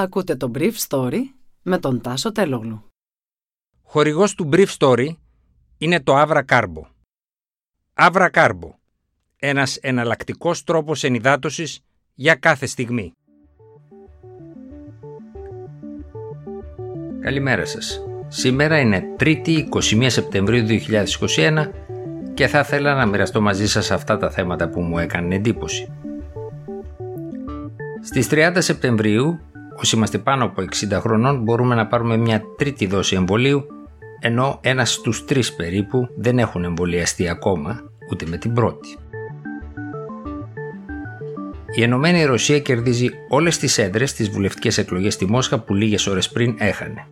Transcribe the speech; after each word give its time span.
Ακούτε 0.00 0.36
το 0.36 0.50
Brief 0.54 0.72
Story 0.88 1.20
με 1.62 1.78
τον 1.78 2.00
Τάσο 2.00 2.32
Τελόγλου. 2.32 2.84
Χορηγός 3.82 4.34
του 4.34 4.48
Brief 4.52 4.66
Story 4.78 5.08
είναι 5.78 6.00
το 6.00 6.14
Avra 6.16 6.42
Carbo. 6.48 6.82
Avra 7.94 8.30
Carbo. 8.30 8.70
Ένας 9.36 9.76
εναλλακτικός 9.76 10.64
τρόπος 10.64 11.04
ενυδάτωσης 11.04 11.80
για 12.14 12.34
κάθε 12.34 12.66
στιγμή. 12.66 13.12
Καλημέρα 17.20 17.64
σας. 17.64 18.02
Σήμερα 18.28 18.80
είναι 18.80 19.14
3η 19.18 19.68
21 19.68 20.06
Σεπτεμβρίου 20.10 20.66
2021 20.66 21.70
και 22.34 22.46
θα 22.46 22.58
ήθελα 22.58 22.94
να 22.94 23.06
μοιραστώ 23.06 23.40
μαζί 23.40 23.68
σας 23.68 23.90
αυτά 23.90 24.16
τα 24.16 24.30
θέματα 24.30 24.68
που 24.68 24.80
μου 24.80 24.98
έκανε 24.98 25.34
εντύπωση. 25.34 25.92
Στις 28.02 28.28
30 28.30 28.56
Σεπτεμβρίου, 28.58 29.40
όσοι 29.80 29.96
είμαστε 29.96 30.18
πάνω 30.18 30.44
από 30.44 30.62
60 30.62 30.98
χρονών, 31.00 31.42
μπορούμε 31.42 31.74
να 31.74 31.86
πάρουμε 31.86 32.16
μια 32.16 32.42
τρίτη 32.56 32.86
δόση 32.86 33.16
εμβολίου, 33.16 33.66
ενώ 34.20 34.58
ένας 34.62 34.92
στους 34.92 35.24
τρεις 35.24 35.54
περίπου 35.54 36.08
δεν 36.16 36.38
έχουν 36.38 36.64
εμβολιαστεί 36.64 37.28
ακόμα, 37.28 37.80
ούτε 38.10 38.26
με 38.26 38.36
την 38.36 38.52
πρώτη. 38.52 38.96
Η 41.74 41.82
Ενωμένη 41.82 42.24
Ρωσία 42.24 42.60
κερδίζει 42.60 43.08
όλες 43.28 43.58
τις 43.58 43.78
έδρες 43.78 44.10
στις 44.10 44.30
βουλευτικές 44.30 44.78
εκλογές 44.78 45.14
στη 45.14 45.26
Μόσχα 45.26 45.58
που 45.58 45.74
λίγες 45.74 46.06
ώρες 46.06 46.28
πριν 46.28 46.54
έχανε. 46.58 47.06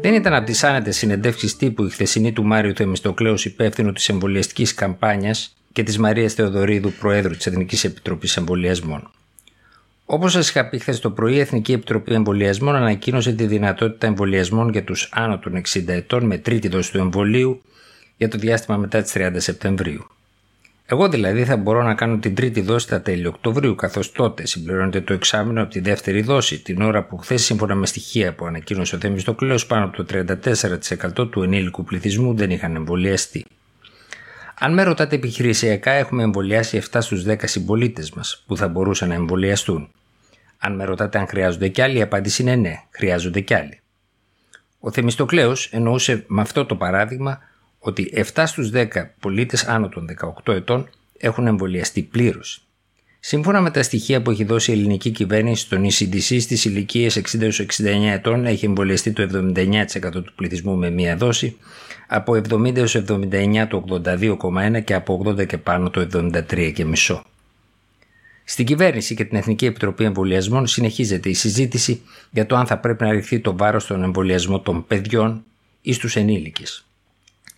Δεν 0.00 0.14
ήταν 0.14 0.34
από 0.34 0.46
τις 0.46 0.64
άνετες 0.64 0.96
συνεντεύξεις 0.96 1.56
τύπου 1.56 1.84
η 1.84 1.90
χθεσινή 1.90 2.32
του 2.32 2.44
Μάριου 2.44 2.74
Θεμιστοκλέους 2.74 3.44
υπεύθυνου 3.44 3.92
της 3.92 4.08
εμβολιαστικής 4.08 4.74
καμπάνιας 4.74 5.57
και 5.78 5.84
της 5.84 5.98
Μαρίας 5.98 6.32
Θεοδωρίδου, 6.32 6.92
Προέδρου 6.92 7.36
της 7.36 7.46
Εθνικής 7.46 7.84
Επιτροπής 7.84 8.36
Εμβολιασμών. 8.36 9.10
Όπως 10.06 10.32
σας 10.32 10.48
είχα 10.48 10.68
πει 10.68 10.78
χθες 10.78 11.00
το 11.00 11.10
πρωί, 11.10 11.34
η 11.34 11.38
Εθνική 11.38 11.72
Επιτροπή 11.72 12.14
Εμβολιασμών 12.14 12.76
ανακοίνωσε 12.76 13.32
τη 13.32 13.46
δυνατότητα 13.46 14.06
εμβολιασμών 14.06 14.68
για 14.68 14.84
τους 14.84 15.08
άνω 15.12 15.38
των 15.38 15.62
60 15.74 15.82
ετών 15.86 16.26
με 16.26 16.38
τρίτη 16.38 16.68
δόση 16.68 16.92
του 16.92 16.98
εμβολίου 16.98 17.62
για 18.16 18.28
το 18.28 18.38
διάστημα 18.38 18.76
μετά 18.76 19.02
τις 19.02 19.12
30 19.16 19.30
Σεπτεμβρίου. 19.36 20.06
Εγώ 20.86 21.08
δηλαδή 21.08 21.44
θα 21.44 21.56
μπορώ 21.56 21.82
να 21.82 21.94
κάνω 21.94 22.16
την 22.16 22.34
τρίτη 22.34 22.60
δόση 22.60 22.88
τα 22.88 23.00
τέλη 23.00 23.26
Οκτωβρίου, 23.26 23.74
καθώς 23.74 24.12
τότε 24.12 24.46
συμπληρώνεται 24.46 25.00
το 25.00 25.12
εξάμεινο 25.12 25.62
από 25.62 25.70
τη 25.70 25.80
δεύτερη 25.80 26.22
δόση, 26.22 26.62
την 26.62 26.82
ώρα 26.82 27.02
που 27.02 27.16
χθες, 27.16 27.44
σύμφωνα 27.44 27.74
με 27.74 27.86
στοιχεία 27.86 28.34
που 28.34 28.46
ανακοίνωσε 28.46 28.96
ο 28.96 28.98
Θέμης 28.98 29.24
πάνω 29.66 29.84
από 29.84 30.04
το 30.04 30.24
34% 31.20 31.30
του 31.30 31.42
ενήλικου 31.42 31.84
πληθυσμού 31.84 32.34
δεν 32.34 32.50
είχαν 32.50 32.76
εμβολιαστεί. 32.76 33.44
Αν 34.60 34.74
με 34.74 34.82
ρωτάτε 34.82 35.16
επιχειρησιακά, 35.16 35.90
έχουμε 35.90 36.22
εμβολιάσει 36.22 36.82
7 36.90 36.98
στους 37.00 37.24
10 37.26 37.36
συμπολίτες 37.46 38.10
μας 38.10 38.44
που 38.46 38.56
θα 38.56 38.68
μπορούσαν 38.68 39.08
να 39.08 39.14
εμβολιαστούν. 39.14 39.90
Αν 40.58 40.74
με 40.74 40.84
ρωτάτε 40.84 41.18
αν 41.18 41.26
χρειάζονται 41.26 41.68
κι 41.68 41.82
άλλοι, 41.82 41.98
η 41.98 42.02
απάντηση 42.02 42.42
είναι 42.42 42.54
ναι, 42.54 42.82
χρειάζονται 42.90 43.40
κι 43.40 43.54
άλλοι. 43.54 43.80
Ο 44.80 44.90
Θεμιστοκλέος 44.90 45.66
εννοούσε 45.72 46.24
με 46.26 46.40
αυτό 46.40 46.66
το 46.66 46.76
παράδειγμα 46.76 47.40
ότι 47.78 48.24
7 48.34 48.42
στους 48.46 48.70
10 48.74 48.86
πολίτες 49.20 49.64
άνω 49.64 49.88
των 49.88 50.06
18 50.44 50.52
ετών 50.52 50.88
έχουν 51.18 51.46
εμβολιαστεί 51.46 52.02
πλήρως. 52.02 52.67
Σύμφωνα 53.20 53.60
με 53.60 53.70
τα 53.70 53.82
στοιχεία 53.82 54.22
που 54.22 54.30
έχει 54.30 54.44
δώσει 54.44 54.70
η 54.70 54.74
ελληνική 54.74 55.10
κυβέρνηση 55.10 55.62
στον 55.62 55.84
ECDC 55.84 56.40
στις 56.40 56.64
ηλικίες 56.64 57.20
60-69 57.38 57.62
ετών 58.12 58.46
έχει 58.46 58.64
εμβολιαστεί 58.64 59.12
το 59.12 59.28
79% 59.32 60.10
του 60.12 60.32
πληθυσμού 60.34 60.76
με 60.76 60.90
μία 60.90 61.16
δόση, 61.16 61.56
από 62.08 62.40
70-79 62.48 63.66
το 63.68 63.84
82,1 64.04 64.84
και 64.84 64.94
από 64.94 65.22
80 65.26 65.46
και 65.46 65.58
πάνω 65.58 65.90
το 65.90 66.08
73,5. 66.12 67.20
Στην 68.44 68.66
κυβέρνηση 68.66 69.14
και 69.14 69.24
την 69.24 69.36
Εθνική 69.36 69.66
Επιτροπή 69.66 70.04
Εμβολιασμών 70.04 70.66
συνεχίζεται 70.66 71.28
η 71.28 71.34
συζήτηση 71.34 72.00
για 72.30 72.46
το 72.46 72.56
αν 72.56 72.66
θα 72.66 72.78
πρέπει 72.78 73.04
να 73.04 73.10
ρηχθεί 73.10 73.40
το 73.40 73.56
βάρος 73.56 73.86
των 73.86 74.02
εμβολιασμών 74.02 74.62
των 74.62 74.86
παιδιών 74.86 75.44
ή 75.82 75.92
στους 75.92 76.16
ενήλικες. 76.16 76.86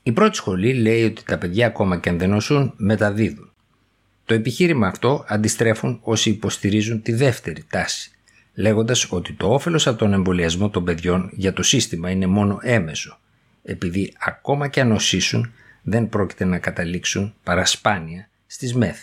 Η 0.02 0.12
πρώτη 0.12 0.36
σχολή 0.36 0.74
λέει 0.74 1.04
ότι 1.04 1.22
τα 1.24 1.38
παιδιά 1.38 1.66
ακόμα 1.66 1.98
και 1.98 2.08
αν 2.08 2.18
δεν 2.18 2.30
νοσούν 2.30 2.72
μεταδίδουν. 2.76 3.50
Το 4.30 4.36
επιχείρημα 4.36 4.86
αυτό 4.86 5.24
αντιστρέφουν 5.28 6.00
όσοι 6.02 6.30
υποστηρίζουν 6.30 7.02
τη 7.02 7.12
δεύτερη 7.12 7.64
τάση, 7.70 8.10
λέγοντας 8.54 9.12
ότι 9.12 9.32
το 9.32 9.52
όφελος 9.52 9.86
από 9.86 9.98
τον 9.98 10.12
εμβολιασμό 10.12 10.70
των 10.70 10.84
παιδιών 10.84 11.30
για 11.32 11.52
το 11.52 11.62
σύστημα 11.62 12.10
είναι 12.10 12.26
μόνο 12.26 12.58
έμεσο, 12.62 13.18
επειδή 13.62 14.14
ακόμα 14.18 14.68
και 14.68 14.80
αν 14.80 14.88
νοσήσουν 14.88 15.52
δεν 15.82 16.08
πρόκειται 16.08 16.44
να 16.44 16.58
καταλήξουν 16.58 17.34
παρασπάνια 17.42 18.28
στις 18.46 18.74
ΜΕΘ. 18.74 18.98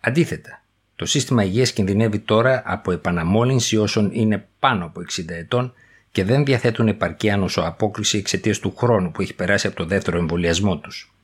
Αντίθετα, 0.00 0.62
το 0.96 1.06
σύστημα 1.06 1.44
υγείας 1.44 1.72
κινδυνεύει 1.72 2.18
τώρα 2.18 2.62
από 2.64 2.92
επαναμόλυνση 2.92 3.76
όσων 3.76 4.10
είναι 4.12 4.48
πάνω 4.58 4.84
από 4.84 5.00
60 5.00 5.28
ετών 5.28 5.72
και 6.10 6.24
δεν 6.24 6.44
διαθέτουν 6.44 6.88
επαρκή 6.88 7.30
ανοσοαπόκριση 7.30 8.18
εξαιτίας 8.18 8.58
του 8.58 8.74
χρόνου 8.76 9.10
που 9.10 9.22
έχει 9.22 9.34
περάσει 9.34 9.66
από 9.66 9.76
το 9.76 9.84
δεύτερο 9.84 10.18
εμβολιασμό 10.18 10.78
τους. 10.78 11.15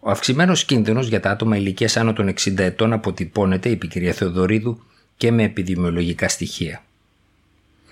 Ο 0.00 0.10
αυξημένος 0.10 0.64
κίνδυνος 0.64 1.08
για 1.08 1.20
τα 1.20 1.30
άτομα 1.30 1.56
ηλικίας 1.56 1.96
άνω 1.96 2.12
των 2.12 2.28
60 2.28 2.58
ετών 2.58 2.92
αποτυπώνεται, 2.92 3.68
είπε 3.68 3.86
η 3.86 3.88
κυρία 3.88 4.12
Θεοδωρίδου, 4.12 4.82
και 5.16 5.32
με 5.32 5.42
επιδημιολογικά 5.42 6.28
στοιχεία. 6.28 6.82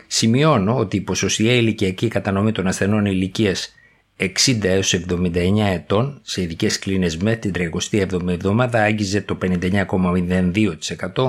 Σημειώνω 0.07 0.77
ότι 0.77 0.97
η 0.97 1.01
ποσοστιαία 1.01 1.55
ηλικιακή 1.55 2.09
κατανομή 2.09 2.53
των 2.53 2.67
ασθενών 2.67 3.05
ηλικίας 3.07 3.75
60 4.17 4.65
έως 4.65 4.95
79 5.09 5.73
ετών 5.73 6.21
σε 6.23 6.43
ειδικές 6.43 6.79
κλίνες 6.79 7.17
με 7.17 7.37
την 7.37 7.53
37η 7.55 8.29
εβδομάδα 8.29 8.83
άγγιζε 8.83 9.21
το 9.21 9.39
59,02% 9.43 11.29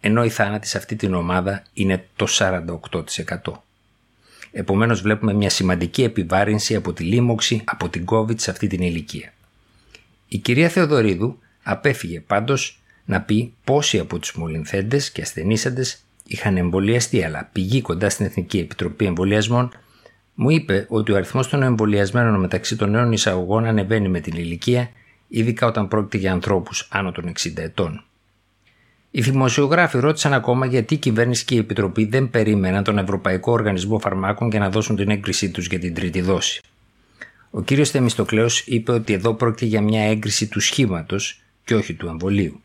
ενώ 0.00 0.24
η 0.24 0.28
θάνατη 0.28 0.66
σε 0.66 0.78
αυτή 0.78 0.96
την 0.96 1.14
ομάδα 1.14 1.62
είναι 1.72 2.06
το 2.16 2.26
48%. 2.38 3.52
Επομένως, 4.52 5.00
βλέπουμε 5.00 5.32
μια 5.32 5.50
σημαντική 5.50 6.02
επιβάρυνση 6.02 6.74
από 6.74 6.92
τη 6.92 7.04
λίμωξη 7.04 7.62
από 7.64 7.88
την 7.88 8.04
COVID 8.08 8.40
σε 8.40 8.50
αυτή 8.50 8.66
την 8.66 8.82
ηλικία. 8.82 9.32
Η 10.28 10.38
κυρία 10.38 10.68
Θεοδωρίδου 10.68 11.38
απέφυγε 11.62 12.20
πάντως 12.20 12.80
να 13.04 13.20
πει 13.20 13.54
πόσοι 13.64 13.98
από 13.98 14.18
τους 14.18 14.34
μολυνθέντες 14.34 15.10
και 15.10 15.22
ασθενήσαντες 15.22 16.04
είχαν 16.26 16.56
εμβολιαστεί, 16.56 17.24
αλλά 17.24 17.48
πηγή 17.52 17.80
κοντά 17.80 18.10
στην 18.10 18.26
Εθνική 18.26 18.58
Επιτροπή 18.58 19.04
Εμβολιασμών 19.04 19.72
μου 20.34 20.50
είπε 20.50 20.86
ότι 20.88 21.12
ο 21.12 21.16
αριθμός 21.16 21.48
των 21.48 21.62
εμβολιασμένων 21.62 22.40
μεταξύ 22.40 22.76
των 22.76 22.90
νέων 22.90 23.12
εισαγωγών 23.12 23.64
ανεβαίνει 23.64 24.08
με 24.08 24.20
την 24.20 24.36
ηλικία, 24.36 24.90
ειδικά 25.28 25.66
όταν 25.66 25.88
πρόκειται 25.88 26.16
για 26.16 26.32
ανθρώπους 26.32 26.88
άνω 26.90 27.12
των 27.12 27.32
60 27.38 27.52
ετών. 27.56 28.04
Οι 29.10 29.20
δημοσιογράφοι 29.20 29.98
ρώτησαν 29.98 30.32
ακόμα 30.32 30.66
γιατί 30.66 30.94
η 30.94 30.96
κυβέρνηση 30.96 31.44
και 31.44 31.54
η 31.54 31.58
Επιτροπή 31.58 32.04
δεν 32.04 32.30
περίμεναν 32.30 32.84
τον 32.84 32.98
Ευρωπαϊκό 32.98 33.52
Οργανισμό 33.52 33.98
Φαρμάκων 33.98 34.50
για 34.50 34.60
να 34.60 34.70
δώσουν 34.70 34.96
την 34.96 35.10
έγκρισή 35.10 35.50
τους 35.50 35.66
για 35.66 35.78
την 35.78 35.94
τρίτη 35.94 36.20
δόση. 36.20 36.62
Ο 37.56 37.62
κ. 37.62 37.72
Θεμιστοκλέος 37.84 38.62
είπε 38.66 38.92
ότι 38.92 39.12
εδώ 39.12 39.34
πρόκειται 39.34 39.64
για 39.64 39.80
μια 39.80 40.02
έγκριση 40.02 40.46
του 40.46 40.60
σχήματος 40.60 41.40
και 41.64 41.74
όχι 41.74 41.94
του 41.94 42.06
εμβολίου. 42.06 42.60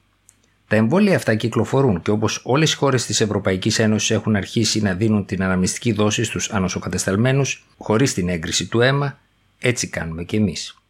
Τα 0.68 0.76
εμβόλια 0.76 1.16
αυτά 1.16 1.36
κυκλοφορούν 1.36 2.02
και 2.02 2.12
όπως 2.12 2.42
όλες 2.44 2.74
οι 2.74 2.76
χώρες 2.76 3.06
της 3.06 3.22
Ευρωπαϊκής 3.22 3.80
Ένωσης 3.80 4.12
έχουν 4.12 4.36
αρχίσει 4.36 4.82
να 4.82 4.94
δίνουν 4.94 5.26
την 5.26 5.44
αναμνηστική 5.44 5.92
δόση 5.92 6.24
στους 6.24 6.50
ανοσοκατεσταλμένους 6.50 7.68
χωρίς 7.78 8.14
την 8.14 8.30
έγκριση 8.30 8.68
του 8.68 8.82
αίμα, 8.82 9.20
έτσι 9.60 9.88
κάνουμε 9.88 10.24
κι 10.24 10.36
εμείς. 10.36 10.82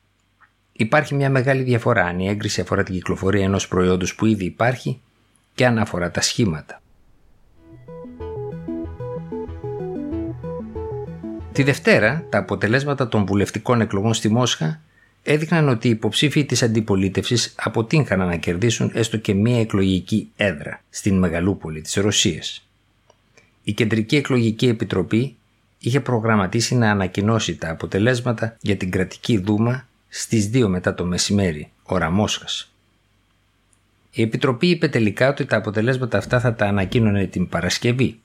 Υπάρχει 0.71 1.15
μια 1.15 1.29
μεγάλη 1.29 1.63
διαφορά 1.63 2.05
αν 2.05 2.19
η 2.19 2.27
έγκριση 2.27 2.61
αφορά 2.61 2.83
την 2.83 2.93
κυκλοφορία 2.93 3.43
ενός 3.43 3.67
προϊόντος 3.67 4.15
που 4.15 4.25
ήδη 4.25 4.45
υπάρχει 4.45 5.01
και 5.55 5.65
αναφορά 5.65 6.11
τα 6.11 6.21
σχήματα. 6.21 6.80
Τη 11.53 11.63
Δευτέρα, 11.63 12.25
τα 12.29 12.37
αποτελέσματα 12.37 13.07
των 13.07 13.25
βουλευτικών 13.25 13.81
εκλογών 13.81 14.13
στη 14.13 14.29
Μόσχα 14.29 14.81
έδειχναν 15.23 15.69
ότι 15.69 15.87
οι 15.87 15.91
υποψήφοι 15.91 16.45
της 16.45 16.63
αντιπολίτευσης 16.63 17.53
αποτύχαναν 17.57 18.27
να 18.27 18.35
κερδίσουν 18.35 18.91
έστω 18.93 19.17
και 19.17 19.33
μία 19.33 19.59
εκλογική 19.59 20.31
έδρα 20.35 20.81
στην 20.89 21.17
μεγαλούπολη 21.17 21.81
της 21.81 21.93
Ρωσίας. 21.93 22.67
Η 23.63 23.73
Κεντρική 23.73 24.15
Εκλογική 24.15 24.67
Επιτροπή 24.67 25.35
είχε 25.79 25.99
προγραμματίσει 25.99 26.75
να 26.75 26.91
ανακοινώσει 26.91 27.55
τα 27.55 27.69
αποτελέσματα 27.69 28.57
για 28.61 28.77
την 28.77 28.91
κρατική 28.91 29.37
δούμα 29.37 29.87
στις 30.09 30.49
2 30.53 30.67
μετά 30.67 30.93
το 30.93 31.05
μεσημέρι, 31.05 31.71
ώρα 31.83 32.09
Μόσχας. 32.09 32.73
Η 34.11 34.21
Επιτροπή 34.21 34.67
είπε 34.67 34.87
τελικά 34.87 35.29
ότι 35.29 35.45
τα 35.45 35.57
αποτελέσματα 35.57 36.17
αυτά 36.17 36.39
θα 36.39 36.53
τα 36.53 36.65
ανακοίνωνε 36.65 37.25
την 37.25 37.49
Παρασκευή. 37.49 38.19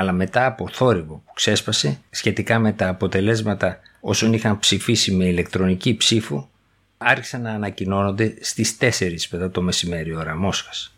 Αλλά 0.00 0.12
μετά 0.12 0.46
από 0.46 0.68
θόρυβο 0.68 1.22
που 1.26 1.32
ξέσπασε 1.32 2.00
σχετικά 2.10 2.58
με 2.58 2.72
τα 2.72 2.88
αποτελέσματα 2.88 3.80
όσων 4.00 4.32
είχαν 4.32 4.58
ψηφίσει 4.58 5.12
με 5.12 5.24
ηλεκτρονική 5.24 5.96
ψήφο, 5.96 6.50
άρχισαν 6.98 7.42
να 7.42 7.50
ανακοινώνονται 7.50 8.34
στις 8.40 8.76
4 8.80 8.90
μετά 9.30 9.50
το 9.50 9.62
μεσημέρι 9.62 10.14
ώρα 10.14 10.36
Μόσχας. 10.36 10.94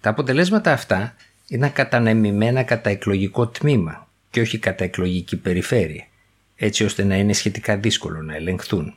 Τα 0.00 0.10
αποτελέσματα 0.10 0.72
αυτά 0.72 1.14
ήταν 1.48 1.72
κατανεμημένα 1.72 2.62
κατά 2.62 2.90
εκλογικό 2.90 3.46
τμήμα 3.46 4.08
και 4.30 4.40
όχι 4.40 4.58
κατά 4.58 4.84
εκλογική 4.84 5.36
περιφέρεια, 5.36 6.06
έτσι 6.56 6.84
ώστε 6.84 7.04
να 7.04 7.16
είναι 7.16 7.32
σχετικά 7.32 7.76
δύσκολο 7.76 8.22
να 8.22 8.34
ελεγχθούν. 8.34 8.96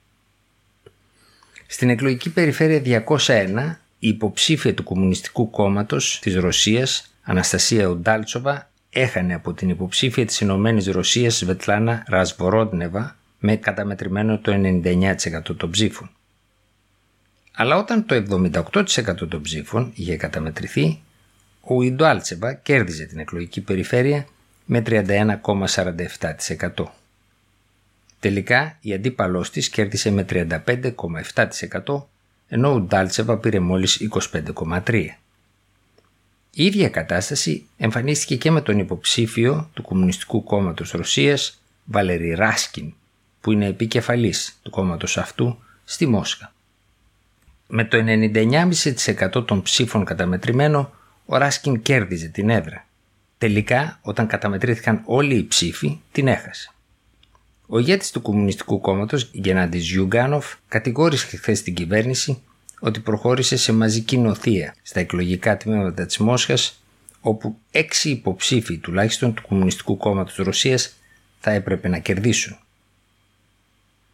Στην 1.67 1.89
εκλογική 1.89 2.29
περιφέρεια 2.29 3.05
201 3.17 3.75
η 3.99 4.07
υποψήφια 4.07 4.73
του 4.73 4.83
Κομμουνιστικού 4.83 5.49
Κόμματος 5.49 6.19
της 6.21 6.35
Ρωσίας, 6.35 7.13
Αναστασία 7.21 7.85
Ουντάλτσοβα, 7.85 8.71
έχανε 8.93 9.33
από 9.33 9.53
την 9.53 9.69
υποψήφια 9.69 10.25
της 10.25 10.39
Ηνωμένης 10.39 10.87
Ρωσίας 10.87 11.37
Σβετλάνα 11.37 12.03
Ρασβορόντνεβα 12.07 13.15
με 13.39 13.55
καταμετρημένο 13.55 14.37
το 14.37 14.53
99% 14.53 15.57
των 15.57 15.71
ψήφων. 15.71 16.09
Αλλά 17.51 17.77
όταν 17.77 18.05
το 18.05 18.15
78% 18.15 19.27
των 19.29 19.41
ψήφων 19.41 19.91
είχε 19.95 20.15
καταμετρηθεί, 20.15 21.01
ο 21.61 21.81
Ιντουάλτσεβα 21.81 22.53
κέρδιζε 22.53 23.05
την 23.05 23.19
εκλογική 23.19 23.61
περιφέρεια 23.61 24.25
με 24.65 24.83
31,47%. 24.85 26.85
Τελικά 28.19 28.77
η 28.81 28.93
αντίπαλός 28.93 29.49
της 29.49 29.69
κέρδισε 29.69 30.11
με 30.11 30.25
35,7% 30.29 32.03
ενώ 32.47 32.73
ο 32.73 32.79
Ντάλτσεβα 32.79 33.37
πήρε 33.37 33.59
μόλις 33.59 34.07
25,3%. 34.31 35.07
Η 36.55 36.65
ίδια 36.65 36.89
κατάσταση 36.89 37.65
εμφανίστηκε 37.77 38.35
και 38.35 38.51
με 38.51 38.61
τον 38.61 38.79
υποψήφιο 38.79 39.69
του 39.73 39.81
Κομμουνιστικού 39.81 40.43
Κόμματος 40.43 40.91
Ρωσίας 40.91 41.61
Βαλερή 41.85 42.33
Ράσκιν 42.33 42.93
που 43.41 43.51
είναι 43.51 43.67
επικεφαλής 43.67 44.59
του 44.63 44.69
κόμματος 44.69 45.17
αυτού 45.17 45.57
στη 45.83 46.05
Μόσχα. 46.05 46.53
Με 47.67 47.85
το 47.85 47.97
99,5% 48.07 49.47
των 49.47 49.61
ψήφων 49.61 50.05
καταμετρημένο 50.05 50.93
ο 51.25 51.37
Ράσκιν 51.37 51.81
κέρδιζε 51.81 52.27
την 52.27 52.49
έδρα. 52.49 52.85
Τελικά 53.37 53.99
όταν 54.01 54.27
καταμετρήθηκαν 54.27 55.01
όλοι 55.05 55.35
οι 55.35 55.47
ψήφοι 55.47 55.99
την 56.11 56.27
έχασε. 56.27 56.71
Ο 57.67 57.79
ηγέτης 57.79 58.11
του 58.11 58.21
Κομμουνιστικού 58.21 58.79
Κόμματος, 58.79 59.29
Γκενάντι 59.31 59.89
Ζιουγκάνοφ, 59.89 60.53
κατηγόρησε 60.67 61.37
χθες 61.37 61.61
την 61.61 61.73
κυβέρνηση 61.73 62.41
ότι 62.85 62.99
προχώρησε 62.99 63.57
σε 63.57 63.73
μαζική 63.73 64.17
νοθεία 64.17 64.75
στα 64.81 64.99
εκλογικά 64.99 65.57
τμήματα 65.57 66.05
της 66.05 66.17
Μόσχας, 66.17 66.83
όπου 67.21 67.57
έξι 67.71 68.09
υποψήφοι 68.09 68.77
τουλάχιστον 68.77 69.33
του 69.33 69.41
Κομμουνιστικού 69.47 69.97
Κόμματος 69.97 70.35
Ρωσίας 70.35 70.93
θα 71.39 71.51
έπρεπε 71.51 71.87
να 71.87 71.97
κερδίσουν. 71.97 72.57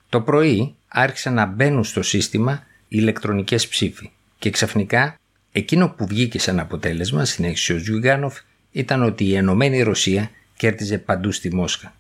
Το 0.10 0.22
πρωί 0.22 0.76
άρχισαν 0.88 1.34
να 1.34 1.46
μπαίνουν 1.46 1.84
στο 1.84 2.02
σύστημα 2.02 2.54
οι 2.54 2.98
ηλεκτρονικές 3.00 3.68
ψήφοι 3.68 4.12
και 4.40 4.50
ξαφνικά 4.50 5.20
εκείνο 5.52 5.90
που 5.90 6.08
βγήκε 6.08 6.40
σαν 6.40 6.60
αποτέλεσμα, 6.60 7.26
συνέχισε 7.26 7.74
ο 7.74 7.78
Ζιουγάνοφ, 7.78 8.40
ήταν 8.72 9.04
ότι 9.04 9.26
η 9.26 9.36
Ενωμένη 9.36 9.82
Ρωσία 9.82 10.32
κέρδιζε 10.58 10.98
παντού 10.98 11.32
στη 11.32 11.56
Μόσχα. 11.56 11.94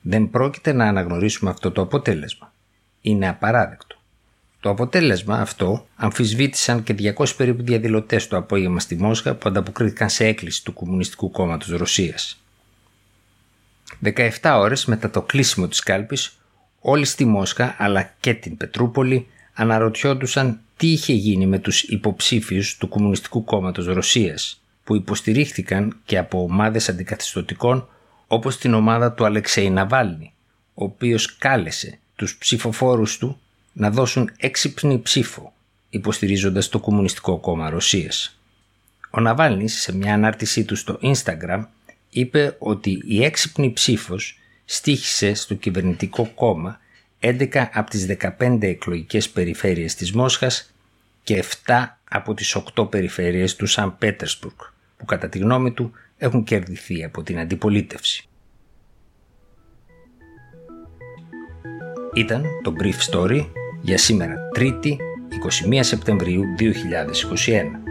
Δεν 0.00 0.30
πρόκειται 0.30 0.72
να 0.72 0.84
αναγνωρίσουμε 0.84 1.50
αυτό 1.50 1.70
το 1.70 1.82
αποτέλεσμα. 1.82 2.52
Είναι 3.00 3.28
απαράδεκτο. 3.28 3.99
Το 4.60 4.70
αποτέλεσμα 4.70 5.40
αυτό 5.40 5.86
αμφισβήτησαν 5.96 6.82
και 6.82 7.14
200 7.16 7.36
περίπου 7.36 7.62
διαδηλωτές 7.62 8.28
το 8.28 8.36
απόγευμα 8.36 8.80
στη 8.80 8.96
Μόσχα 8.96 9.34
που 9.34 9.48
ανταποκρίθηκαν 9.48 10.10
σε 10.10 10.26
έκκληση 10.26 10.64
του 10.64 10.72
Κομμουνιστικού 10.72 11.30
Κόμματος 11.30 11.68
Ρωσίας. 11.68 12.42
17 14.04 14.28
ώρες 14.42 14.84
μετά 14.84 15.10
το 15.10 15.22
κλείσιμο 15.22 15.68
της 15.68 15.80
κάλπης, 15.80 16.38
όλοι 16.80 17.04
στη 17.04 17.24
Μόσχα 17.24 17.74
αλλά 17.78 18.14
και 18.20 18.34
την 18.34 18.56
Πετρούπολη 18.56 19.26
αναρωτιόντουσαν 19.54 20.60
τι 20.76 20.92
είχε 20.92 21.12
γίνει 21.12 21.46
με 21.46 21.58
τους 21.58 21.82
υποψήφιους 21.82 22.76
του 22.76 22.88
Κομμουνιστικού 22.88 23.44
Κόμματος 23.44 23.86
Ρωσίας 23.86 24.62
που 24.84 24.96
υποστηρίχθηκαν 24.96 25.96
και 26.04 26.18
από 26.18 26.42
ομάδες 26.42 26.88
αντικαθιστωτικών 26.88 27.88
όπως 28.26 28.58
την 28.58 28.74
ομάδα 28.74 29.12
του 29.12 29.24
Αλεξέη 29.24 29.70
Ναβάλνη, 29.70 30.32
ο 30.74 30.84
οποίος 30.84 31.36
κάλεσε 31.36 31.98
τους 32.16 32.36
ψηφοφόρους 32.36 33.18
του 33.18 33.40
να 33.80 33.90
δώσουν 33.90 34.30
έξυπνη 34.36 35.00
ψήφο, 35.00 35.52
υποστηρίζοντας 35.90 36.68
το 36.68 36.78
Κομμουνιστικό 36.78 37.38
Κόμμα 37.38 37.70
Ρωσίας. 37.70 38.40
Ο 39.10 39.20
Ναβάλνης 39.20 39.80
σε 39.80 39.96
μια 39.96 40.14
ανάρτησή 40.14 40.64
του 40.64 40.76
στο 40.76 40.98
Instagram 41.02 41.64
είπε 42.10 42.56
ότι 42.58 43.02
η 43.04 43.24
έξυπνη 43.24 43.72
ψήφος 43.72 44.38
στήχησε 44.64 45.34
στο 45.34 45.54
κυβερνητικό 45.54 46.26
κόμμα 46.34 46.80
11 47.20 47.68
από 47.72 47.90
τις 47.90 48.06
15 48.38 48.62
εκλογικές 48.62 49.30
περιφέρειες 49.30 49.94
της 49.94 50.12
Μόσχας 50.12 50.72
και 51.22 51.44
7 51.66 51.98
από 52.10 52.34
τις 52.34 52.56
8 52.74 52.90
περιφέρειες 52.90 53.56
του 53.56 53.66
Σαν 53.66 53.98
Πέτερσπουργκ, 53.98 54.56
που 54.96 55.04
κατά 55.04 55.28
τη 55.28 55.38
γνώμη 55.38 55.72
του 55.72 55.92
έχουν 56.18 56.44
κερδιθεί 56.44 57.04
από 57.04 57.22
την 57.22 57.38
αντιπολίτευση. 57.38 58.28
Ήταν 62.14 62.44
το 62.62 62.74
Brief 62.80 63.10
Story 63.10 63.46
για 63.82 63.98
σήμερα 63.98 64.34
3η 64.58 64.96
21 65.70 65.78
Σεπτεμβρίου 65.80 66.42
2021. 66.58 67.89